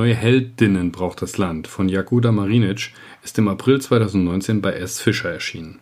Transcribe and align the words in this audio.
Neue 0.00 0.14
Heldinnen 0.14 0.92
braucht 0.92 1.20
das 1.20 1.36
Land 1.36 1.66
von 1.66 1.90
Jagoda 1.90 2.32
Marinic 2.32 2.92
ist 3.22 3.36
im 3.36 3.48
April 3.48 3.82
2019 3.82 4.62
bei 4.62 4.72
S. 4.72 4.98
Fischer 4.98 5.28
erschienen. 5.28 5.80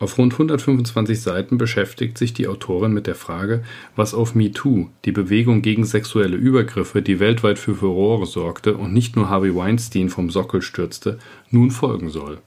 Auf 0.00 0.18
rund 0.18 0.32
125 0.32 1.22
Seiten 1.22 1.56
beschäftigt 1.56 2.18
sich 2.18 2.34
die 2.34 2.48
Autorin 2.48 2.92
mit 2.92 3.06
der 3.06 3.14
Frage, 3.14 3.62
was 3.94 4.12
auf 4.12 4.34
MeToo, 4.34 4.88
die 5.04 5.12
Bewegung 5.12 5.62
gegen 5.62 5.84
sexuelle 5.84 6.36
Übergriffe, 6.36 7.00
die 7.00 7.20
weltweit 7.20 7.60
für 7.60 7.76
Furore 7.76 8.26
sorgte 8.26 8.76
und 8.76 8.92
nicht 8.92 9.14
nur 9.14 9.30
Harvey 9.30 9.54
Weinstein 9.54 10.08
vom 10.08 10.30
Sockel 10.30 10.62
stürzte, 10.62 11.20
nun 11.52 11.70
folgen 11.70 12.10
soll. 12.10 12.38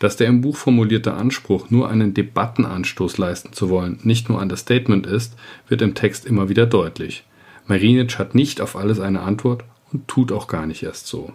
Dass 0.00 0.16
der 0.16 0.26
im 0.26 0.40
Buch 0.40 0.56
formulierte 0.56 1.14
Anspruch, 1.14 1.70
nur 1.70 1.88
einen 1.88 2.12
Debattenanstoß 2.12 3.18
leisten 3.18 3.52
zu 3.52 3.68
wollen, 3.68 4.00
nicht 4.02 4.28
nur 4.28 4.40
ein 4.42 4.56
Statement 4.56 5.06
ist, 5.06 5.36
wird 5.68 5.80
im 5.80 5.94
Text 5.94 6.26
immer 6.26 6.48
wieder 6.48 6.66
deutlich. 6.66 7.22
Marinic 7.68 8.18
hat 8.18 8.34
nicht 8.34 8.60
auf 8.60 8.74
alles 8.74 8.98
eine 8.98 9.20
Antwort 9.20 9.62
und 9.92 10.08
tut 10.08 10.32
auch 10.32 10.48
gar 10.48 10.66
nicht 10.66 10.82
erst 10.82 11.06
so. 11.06 11.32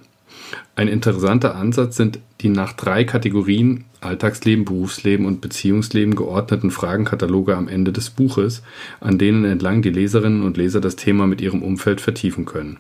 Ein 0.76 0.88
interessanter 0.88 1.56
Ansatz 1.56 1.98
sind 1.98 2.20
die 2.42 2.50
nach 2.50 2.74
drei 2.74 3.04
Kategorien 3.04 3.86
Alltagsleben, 4.00 4.66
Berufsleben 4.66 5.26
und 5.26 5.42
Beziehungsleben 5.42 6.16
geordneten 6.16 6.72
Fragenkataloge 6.72 7.56
am 7.56 7.68
Ende 7.68 7.92
des 7.92 8.10
Buches, 8.10 8.64
an 9.00 9.18
denen 9.18 9.46
entlang 9.46 9.82
die 9.82 9.92
Leserinnen 9.92 10.42
und 10.42 10.58
Leser 10.58 10.82
das 10.82 10.96
Thema 10.96 11.28
mit 11.28 11.40
ihrem 11.40 11.62
Umfeld 11.62 12.02
vertiefen 12.02 12.46
können. 12.46 12.80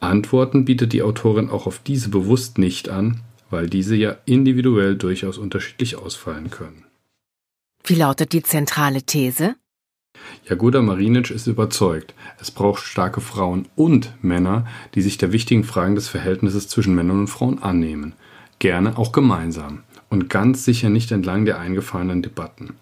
Antworten 0.00 0.64
bietet 0.64 0.92
die 0.92 1.02
Autorin 1.02 1.50
auch 1.50 1.66
auf 1.66 1.80
diese 1.80 2.08
bewusst 2.08 2.58
nicht 2.58 2.88
an, 2.88 3.20
weil 3.50 3.68
diese 3.68 3.96
ja 3.96 4.16
individuell 4.24 4.96
durchaus 4.96 5.38
unterschiedlich 5.38 5.96
ausfallen 5.96 6.50
können. 6.50 6.84
Wie 7.84 7.94
lautet 7.94 8.32
die 8.32 8.42
zentrale 8.42 9.02
These? 9.02 9.54
Jagoda 10.48 10.82
Marinic 10.82 11.30
ist 11.30 11.46
überzeugt, 11.46 12.14
es 12.40 12.50
braucht 12.50 12.82
starke 12.82 13.20
Frauen 13.20 13.66
und 13.74 14.12
Männer, 14.22 14.66
die 14.94 15.02
sich 15.02 15.18
der 15.18 15.32
wichtigen 15.32 15.64
Fragen 15.64 15.94
des 15.94 16.08
Verhältnisses 16.08 16.68
zwischen 16.68 16.94
Männern 16.94 17.20
und 17.20 17.26
Frauen 17.26 17.62
annehmen. 17.62 18.12
Gerne 18.58 18.96
auch 18.96 19.12
gemeinsam 19.12 19.80
und 20.08 20.30
ganz 20.30 20.64
sicher 20.64 20.88
nicht 20.88 21.10
entlang 21.12 21.44
der 21.44 21.58
eingefahrenen 21.58 22.22
Debatten. 22.22 22.74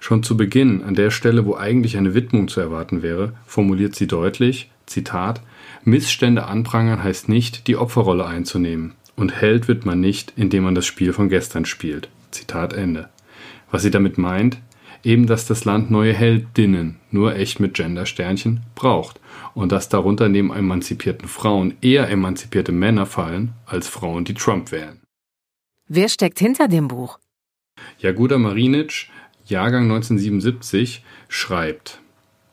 Schon 0.00 0.22
zu 0.22 0.36
Beginn, 0.36 0.82
an 0.82 0.94
der 0.94 1.10
Stelle, 1.10 1.46
wo 1.46 1.56
eigentlich 1.56 1.96
eine 1.96 2.14
Widmung 2.14 2.48
zu 2.48 2.60
erwarten 2.60 3.02
wäre, 3.02 3.32
formuliert 3.46 3.94
sie 3.94 4.06
deutlich, 4.06 4.70
Zitat, 4.86 5.40
Missstände 5.84 6.46
anprangern 6.46 7.02
heißt 7.02 7.28
nicht, 7.28 7.66
die 7.66 7.76
Opferrolle 7.76 8.26
einzunehmen. 8.26 8.92
Und 9.16 9.40
Held 9.40 9.68
wird 9.68 9.86
man 9.86 10.00
nicht, 10.00 10.32
indem 10.36 10.64
man 10.64 10.74
das 10.74 10.86
Spiel 10.86 11.12
von 11.12 11.28
gestern 11.28 11.64
spielt. 11.64 12.08
Zitat 12.30 12.72
Ende. 12.72 13.08
Was 13.70 13.82
sie 13.82 13.90
damit 13.90 14.18
meint, 14.18 14.58
eben, 15.06 15.26
dass 15.26 15.46
das 15.46 15.64
Land 15.64 15.90
neue 15.90 16.12
Heldinnen, 16.12 16.96
nur 17.10 17.36
echt 17.36 17.60
mit 17.60 17.74
Gender-Sternchen, 17.74 18.62
braucht 18.74 19.20
und 19.54 19.72
dass 19.72 19.88
darunter 19.88 20.28
neben 20.28 20.52
emanzipierten 20.52 21.28
Frauen 21.28 21.74
eher 21.80 22.10
emanzipierte 22.10 22.72
Männer 22.72 23.06
fallen 23.06 23.52
als 23.64 23.88
Frauen, 23.88 24.24
die 24.24 24.34
Trump 24.34 24.72
wählen. 24.72 25.00
Wer 25.88 26.08
steckt 26.08 26.40
hinter 26.40 26.66
dem 26.66 26.88
Buch? 26.88 27.20
Jaguda 27.98 28.36
Marinic, 28.36 29.08
Jahrgang 29.44 29.84
1977, 29.84 31.04
schreibt 31.28 32.00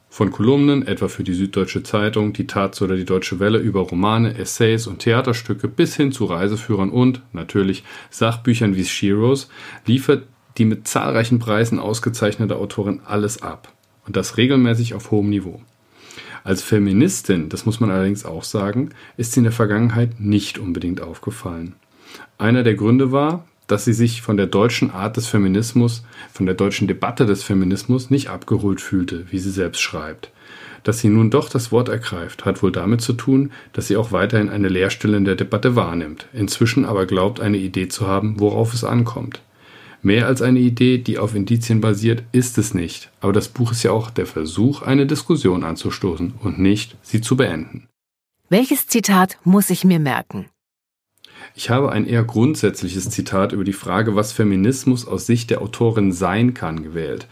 von 0.10 0.30
Kolumnen, 0.30 0.86
etwa 0.86 1.08
für 1.08 1.24
die 1.24 1.34
Süddeutsche 1.34 1.82
Zeitung, 1.82 2.34
die 2.34 2.46
Taz 2.46 2.80
oder 2.84 2.96
die 2.96 3.04
Deutsche 3.04 3.40
Welle, 3.40 3.58
über 3.58 3.80
Romane, 3.80 4.38
Essays 4.38 4.86
und 4.86 5.00
Theaterstücke 5.00 5.68
bis 5.68 5.96
hin 5.96 6.12
zu 6.12 6.26
Reiseführern 6.26 6.92
und, 6.92 7.24
natürlich, 7.34 7.84
Sachbüchern 8.12 8.76
wie 8.76 8.86
Shiros, 8.86 9.50
liefert 9.88 10.28
die 10.58 10.66
mit 10.66 10.88
zahlreichen 10.88 11.40
Preisen 11.40 11.80
ausgezeichnete 11.80 12.56
Autorin 12.56 13.02
alles 13.06 13.42
ab. 13.42 13.72
Und 14.06 14.16
das 14.16 14.38
regelmäßig 14.38 14.94
auf 14.94 15.12
hohem 15.12 15.30
Niveau. 15.30 15.62
Als 16.44 16.62
Feministin, 16.62 17.48
das 17.48 17.66
muss 17.66 17.80
man 17.80 17.90
allerdings 17.90 18.26
auch 18.26 18.44
sagen, 18.44 18.90
ist 19.16 19.32
sie 19.32 19.40
in 19.40 19.46
der 19.46 19.54
Vergangenheit 19.54 20.20
nicht 20.20 20.58
unbedingt 20.58 21.02
aufgefallen. 21.02 21.76
Einer 22.38 22.64
der 22.64 22.76
Gründe 22.76 23.12
war, 23.14 23.46
dass 23.68 23.86
sie 23.86 23.94
sich 23.94 24.22
von 24.22 24.36
der 24.36 24.48
deutschen 24.48 24.92
Art 24.92 25.16
des 25.16 25.28
Feminismus, 25.28 26.04
von 26.34 26.46
der 26.46 26.56
deutschen 26.56 26.88
Debatte 26.88 27.26
des 27.26 27.44
Feminismus 27.44 28.10
nicht 28.10 28.30
abgeholt 28.30 28.82
fühlte, 28.82 29.26
wie 29.32 29.40
sie 29.40 29.52
selbst 29.52 29.80
schreibt. 29.82 30.32
Dass 30.84 31.00
sie 31.00 31.08
nun 31.08 31.32
doch 31.32 31.48
das 31.48 31.72
Wort 31.72 31.88
ergreift, 31.88 32.44
hat 32.44 32.62
wohl 32.62 32.74
damit 32.74 33.00
zu 33.00 33.14
tun, 33.14 33.52
dass 33.72 33.88
sie 33.88 33.96
auch 33.96 34.12
weiterhin 34.12 34.50
eine 34.50 34.68
Leerstelle 34.68 35.16
in 35.16 35.24
der 35.24 35.36
Debatte 35.36 35.78
wahrnimmt, 35.78 36.28
inzwischen 36.34 36.84
aber 36.84 37.06
glaubt, 37.06 37.40
eine 37.40 37.58
Idee 37.58 37.88
zu 37.88 38.06
haben, 38.06 38.40
worauf 38.40 38.74
es 38.74 38.84
ankommt. 38.84 39.42
Mehr 40.06 40.28
als 40.28 40.42
eine 40.42 40.60
Idee, 40.60 40.98
die 40.98 41.18
auf 41.18 41.34
Indizien 41.34 41.80
basiert, 41.80 42.24
ist 42.34 42.58
es 42.58 42.74
nicht. 42.74 43.10
Aber 43.22 43.32
das 43.32 43.48
Buch 43.48 43.72
ist 43.72 43.84
ja 43.84 43.92
auch 43.92 44.12
der 44.12 44.26
Versuch, 44.26 44.82
eine 44.82 45.06
Diskussion 45.06 45.64
anzustoßen 45.64 46.34
und 46.42 46.60
nicht, 46.60 46.98
sie 47.02 47.22
zu 47.22 47.38
beenden. 47.38 47.88
Welches 48.50 48.86
Zitat 48.86 49.38
muss 49.46 49.70
ich 49.70 49.86
mir 49.86 50.00
merken? 50.00 50.48
Ich 51.56 51.70
habe 51.70 51.94
ein 51.94 52.06
eher 52.06 52.24
grundsätzliches 52.26 53.10
Zitat 53.10 53.54
über 53.54 53.64
die 53.64 53.72
Frage, 53.72 54.14
was 54.14 54.34
Feminismus 54.34 55.08
aus 55.08 55.26
Sicht 55.26 55.50
der 55.50 55.62
Autorin 55.62 56.12
sein 56.12 56.54
kann, 56.54 56.84
gewählt. 56.84 57.28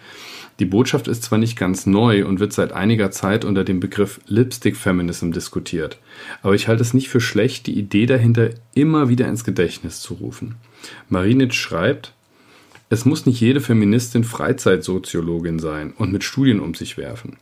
Die 0.59 0.65
Botschaft 0.65 1.09
ist 1.09 1.23
zwar 1.23 1.39
nicht 1.39 1.57
ganz 1.57 1.85
neu 1.85 2.25
und 2.25 2.39
wird 2.39 2.53
seit 2.53 2.71
einiger 2.71 3.11
Zeit 3.11 3.43
unter 3.43 3.65
dem 3.65 3.79
Begriff 3.81 4.21
Lipstick 4.27 4.77
Feminism 4.77 5.31
diskutiert, 5.31 5.97
aber 6.41 6.53
ich 6.53 6.67
halte 6.67 6.83
es 6.83 6.93
nicht 6.93 7.09
für 7.09 7.21
schlecht, 7.21 7.67
die 7.67 7.77
Idee 7.77 8.05
dahinter 8.05 8.51
immer 8.73 9.09
wieder 9.09 9.27
ins 9.27 9.43
Gedächtnis 9.43 10.01
zu 10.01 10.13
rufen. 10.15 10.55
Marinitsch 11.09 11.59
schreibt, 11.59 12.13
es 12.91 13.05
muss 13.05 13.25
nicht 13.25 13.39
jede 13.39 13.61
Feministin 13.61 14.25
Freizeitsoziologin 14.25 15.59
sein 15.59 15.93
und 15.97 16.11
mit 16.11 16.25
Studien 16.25 16.59
um 16.59 16.75
sich 16.75 16.97
werfen. 16.97 17.37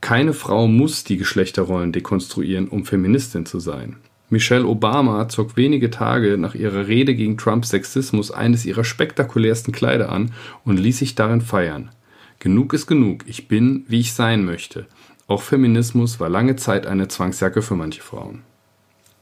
Keine 0.00 0.32
Frau 0.32 0.66
muss 0.66 1.04
die 1.04 1.18
Geschlechterrollen 1.18 1.92
dekonstruieren, 1.92 2.68
um 2.68 2.86
Feministin 2.86 3.44
zu 3.44 3.60
sein. 3.60 3.96
Michelle 4.30 4.64
Obama 4.66 5.28
zog 5.28 5.58
wenige 5.58 5.90
Tage 5.90 6.38
nach 6.38 6.54
ihrer 6.54 6.88
Rede 6.88 7.14
gegen 7.14 7.36
Trumps 7.36 7.68
Sexismus 7.68 8.30
eines 8.30 8.64
ihrer 8.64 8.82
spektakulärsten 8.82 9.74
Kleider 9.74 10.10
an 10.10 10.32
und 10.64 10.78
ließ 10.78 11.00
sich 11.00 11.14
darin 11.14 11.42
feiern. 11.42 11.90
Genug 12.38 12.72
ist 12.72 12.86
genug, 12.86 13.24
ich 13.26 13.48
bin, 13.48 13.84
wie 13.88 14.00
ich 14.00 14.14
sein 14.14 14.42
möchte. 14.46 14.86
Auch 15.26 15.42
Feminismus 15.42 16.18
war 16.18 16.30
lange 16.30 16.56
Zeit 16.56 16.86
eine 16.86 17.08
Zwangsjacke 17.08 17.60
für 17.60 17.74
manche 17.74 18.00
Frauen. 18.00 18.40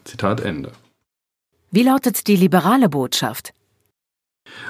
Zitat 0.05 0.43
Ende. 0.43 0.71
Wie 1.73 1.83
lautet 1.83 2.29
die 2.29 2.37
liberale 2.37 2.89
Botschaft? 2.89 3.53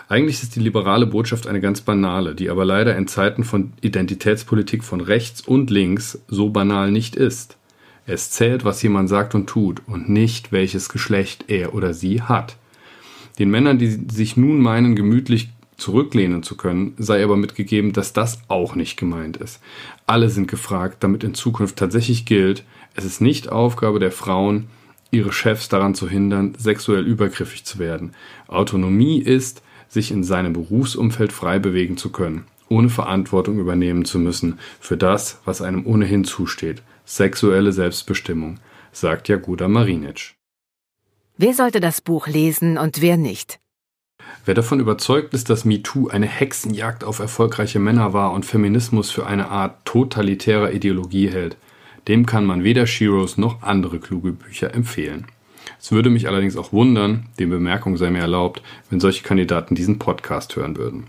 Eigentlich 0.09 0.43
ist 0.43 0.57
die 0.57 0.61
liberale 0.61 1.07
Botschaft 1.07 1.47
eine 1.47 1.61
ganz 1.61 1.81
banale, 1.81 2.35
die 2.35 2.51
aber 2.51 2.65
leider 2.65 2.97
in 2.97 3.09
Zeiten 3.09 3.45
von 3.45 3.73
Identitätspolitik 3.81 4.85
von 4.85 5.01
rechts 5.01 5.41
und 5.41 5.71
links 5.71 6.21
so 6.29 6.51
banal 6.51 6.91
nicht 6.91 7.17
ist. 7.17 7.57
Es 8.07 8.31
zählt, 8.31 8.65
was 8.65 8.83
jemand 8.83 9.09
sagt 9.09 9.35
und 9.35 9.47
tut 9.49 9.83
und 9.87 10.09
nicht, 10.09 10.53
welches 10.53 10.89
Geschlecht 10.89 11.45
er 11.49 11.75
oder 11.75 11.95
sie 11.95 12.23
hat. 12.23 12.57
Den 13.39 13.51
Männern, 13.51 13.79
die 13.79 14.01
sich 14.11 14.37
nun 14.37 14.61
meinen, 14.61 14.97
gemütlich 14.97 15.51
zurücklehnen 15.77 16.43
zu 16.43 16.57
können, 16.57 16.95
sei 16.99 17.25
aber 17.25 17.37
mitgegeben, 17.37 17.93
dass 17.93 18.13
das 18.13 18.41
auch 18.49 18.75
nicht 18.75 18.97
gemeint 18.97 19.37
ist. 19.37 19.61
Alle 20.07 20.29
sind 20.29 20.49
gefragt, 20.49 20.99
damit 21.01 21.25
in 21.25 21.35
Zukunft 21.35 21.77
tatsächlich 21.77 22.27
gilt, 22.27 22.65
es 22.95 23.05
ist 23.05 23.21
nicht 23.21 23.49
Aufgabe 23.49 23.99
der 23.99 24.13
Frauen, 24.13 24.67
ihre 25.11 25.33
Chefs 25.33 25.69
daran 25.69 25.95
zu 25.95 26.09
hindern, 26.09 26.55
sexuell 26.59 27.07
übergriffig 27.07 27.65
zu 27.65 27.79
werden. 27.79 28.13
Autonomie 28.47 29.21
ist, 29.21 29.63
sich 29.91 30.11
in 30.11 30.25
seinem 30.25 30.55
Berufsumfeld 30.55 31.33
frei 31.33 31.59
bewegen 31.59 31.99
zu 31.99 32.11
können, 32.11 32.47
ohne 32.69 32.89
Verantwortung 32.89 33.59
übernehmen 33.59 34.07
zu 34.07 34.19
müssen 34.19 34.59
für 34.79 34.97
das, 34.97 35.41
was 35.45 35.61
einem 35.61 35.85
ohnehin 35.85 36.25
zusteht. 36.25 36.83
Sexuelle 37.05 37.73
Selbstbestimmung, 37.73 38.61
sagt 38.93 39.29
Jaguda 39.29 39.69
Marinic. 39.69 40.37
Wer 41.37 41.55
sollte 41.55 41.81
das 41.81 42.01
Buch 42.01 42.29
lesen 42.29 42.79
und 42.79 43.03
wer 43.03 43.17
nicht? 43.17 43.59
Wer 44.45 44.55
davon 44.55 44.79
überzeugt 44.79 45.35
ist, 45.35 45.51
dass 45.51 45.65
MeToo 45.65 46.09
eine 46.09 46.27
Hexenjagd 46.27 47.03
auf 47.03 47.19
erfolgreiche 47.19 47.81
Männer 47.81 48.13
war 48.13 48.33
und 48.33 48.47
Feminismus 48.47 49.11
für 49.11 49.27
eine 49.27 49.49
Art 49.49 49.85
totalitärer 49.85 50.73
Ideologie 50.73 51.29
hält, 51.29 51.57
dem 52.09 52.27
kann 52.27 52.45
man 52.45 52.63
weder 52.63 52.87
Shiros 52.87 53.39
noch 53.39 53.63
andere 53.63 53.99
kluge 53.99 54.33
Bücher 54.33 54.73
empfehlen. 54.73 55.27
Es 55.79 55.93
würde 55.93 56.11
mich 56.11 56.29
allerdings 56.29 56.57
auch 56.57 56.73
wundern, 56.73 57.27
die 57.39 57.47
Bemerkung 57.47 57.97
sei 57.97 58.11
mir 58.11 58.21
erlaubt, 58.21 58.63
wenn 58.89 59.01
solche 59.01 59.23
Kandidaten 59.23 59.75
diesen 59.75 59.99
Podcast 59.99 60.57
hören 60.57 60.77
würden. 60.77 61.05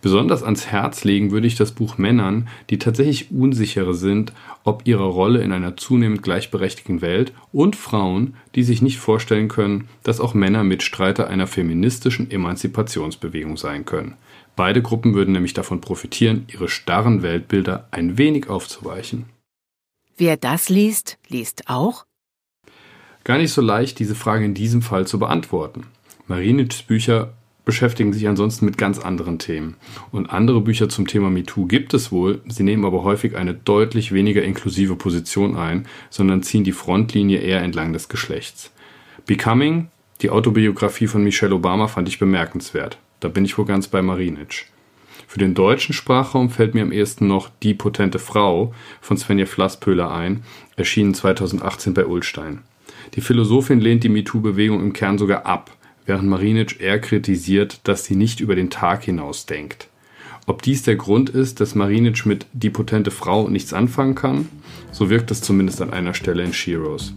Besonders 0.00 0.42
ans 0.42 0.66
Herz 0.66 1.04
legen 1.04 1.30
würde 1.30 1.46
ich 1.46 1.56
das 1.56 1.72
Buch 1.72 1.98
Männern, 1.98 2.48
die 2.70 2.78
tatsächlich 2.78 3.30
unsichere 3.32 3.94
sind, 3.94 4.32
ob 4.64 4.86
ihrer 4.86 5.04
Rolle 5.04 5.42
in 5.42 5.52
einer 5.52 5.76
zunehmend 5.76 6.22
gleichberechtigten 6.22 7.00
Welt 7.00 7.32
und 7.52 7.76
Frauen, 7.76 8.34
die 8.54 8.62
sich 8.62 8.82
nicht 8.82 8.98
vorstellen 8.98 9.48
können, 9.48 9.88
dass 10.02 10.20
auch 10.20 10.34
Männer 10.34 10.64
Mitstreiter 10.64 11.28
einer 11.28 11.46
feministischen 11.46 12.30
Emanzipationsbewegung 12.30 13.56
sein 13.56 13.84
können. 13.84 14.14
Beide 14.54 14.80
Gruppen 14.82 15.14
würden 15.14 15.32
nämlich 15.32 15.52
davon 15.52 15.80
profitieren, 15.80 16.46
ihre 16.50 16.68
starren 16.68 17.22
Weltbilder 17.22 17.88
ein 17.90 18.16
wenig 18.16 18.48
aufzuweichen. 18.48 19.26
Wer 20.16 20.38
das 20.38 20.70
liest, 20.70 21.18
liest 21.28 21.68
auch? 21.68 22.06
Gar 23.26 23.38
nicht 23.38 23.52
so 23.52 23.60
leicht, 23.60 23.98
diese 23.98 24.14
Frage 24.14 24.44
in 24.44 24.54
diesem 24.54 24.82
Fall 24.82 25.04
zu 25.08 25.18
beantworten. 25.18 25.82
Marinitschs 26.28 26.84
Bücher 26.84 27.32
beschäftigen 27.64 28.12
sich 28.12 28.28
ansonsten 28.28 28.66
mit 28.66 28.78
ganz 28.78 29.00
anderen 29.00 29.40
Themen. 29.40 29.74
Und 30.12 30.30
andere 30.30 30.60
Bücher 30.60 30.88
zum 30.88 31.08
Thema 31.08 31.28
MeToo 31.28 31.66
gibt 31.66 31.92
es 31.92 32.12
wohl, 32.12 32.40
sie 32.46 32.62
nehmen 32.62 32.84
aber 32.84 33.02
häufig 33.02 33.36
eine 33.36 33.52
deutlich 33.52 34.12
weniger 34.12 34.44
inklusive 34.44 34.94
Position 34.94 35.56
ein, 35.56 35.88
sondern 36.08 36.44
ziehen 36.44 36.62
die 36.62 36.70
Frontlinie 36.70 37.40
eher 37.40 37.62
entlang 37.62 37.92
des 37.92 38.08
Geschlechts. 38.08 38.70
Becoming, 39.26 39.88
die 40.22 40.30
Autobiografie 40.30 41.08
von 41.08 41.24
Michelle 41.24 41.56
Obama, 41.56 41.88
fand 41.88 42.06
ich 42.06 42.20
bemerkenswert. 42.20 42.96
Da 43.18 43.26
bin 43.26 43.44
ich 43.44 43.58
wohl 43.58 43.64
ganz 43.64 43.88
bei 43.88 44.02
Marinitsch. 44.02 44.66
Für 45.26 45.40
den 45.40 45.54
deutschen 45.54 45.94
Sprachraum 45.94 46.48
fällt 46.48 46.76
mir 46.76 46.82
am 46.82 46.92
ehesten 46.92 47.26
noch 47.26 47.50
Die 47.64 47.74
potente 47.74 48.20
Frau 48.20 48.72
von 49.00 49.16
Svenja 49.16 49.46
Flasspöhler 49.46 50.12
ein, 50.12 50.44
erschienen 50.76 51.12
2018 51.12 51.92
bei 51.92 52.06
Ulstein. 52.06 52.62
Die 53.14 53.20
Philosophin 53.20 53.80
lehnt 53.80 54.04
die 54.04 54.08
MeToo-Bewegung 54.08 54.80
im 54.80 54.92
Kern 54.92 55.18
sogar 55.18 55.46
ab 55.46 55.76
während 56.06 56.28
Marinitsch 56.28 56.80
eher 56.80 57.00
kritisiert, 57.00 57.80
dass 57.84 58.04
sie 58.04 58.16
nicht 58.16 58.40
über 58.40 58.54
den 58.54 58.70
Tag 58.70 59.04
hinaus 59.04 59.44
denkt. 59.44 59.88
Ob 60.46 60.62
dies 60.62 60.84
der 60.84 60.94
Grund 60.94 61.28
ist, 61.28 61.60
dass 61.60 61.74
Marinitsch 61.74 62.24
mit 62.24 62.46
Die 62.52 62.70
potente 62.70 63.10
Frau 63.10 63.48
nichts 63.48 63.72
anfangen 63.72 64.14
kann, 64.14 64.48
so 64.92 65.10
wirkt 65.10 65.32
es 65.32 65.42
zumindest 65.42 65.82
an 65.82 65.92
einer 65.92 66.14
Stelle 66.14 66.44
in 66.44 66.52
Sheroes. 66.52 67.12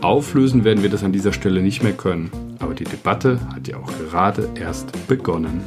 Auflösen 0.00 0.64
werden 0.64 0.82
wir 0.82 0.90
das 0.90 1.02
an 1.02 1.12
dieser 1.12 1.32
Stelle 1.32 1.62
nicht 1.62 1.82
mehr 1.82 1.94
können, 1.94 2.30
aber 2.58 2.74
die 2.74 2.84
Debatte 2.84 3.40
hat 3.54 3.68
ja 3.68 3.78
auch 3.78 3.90
gerade 3.98 4.50
erst 4.54 5.08
begonnen. 5.08 5.62